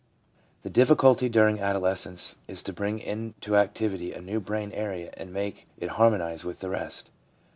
The 0.63 0.69
difficulty 0.71 1.29
during 1.29 1.59
adolescence 1.59 2.39
is 2.47 2.63
to 2.63 2.73
bring 2.73 2.97
into 2.97 3.55
activity 3.55 4.13
a 4.13 4.19
new 4.19 4.39
brain 4.39 4.71
area 4.71 5.11
and 5.15 5.31
make 5.31 5.67
it 5.77 5.91
harmonise 5.91 6.43
with 6.43 6.59
the 6.59 6.71
rest. 6.71 7.11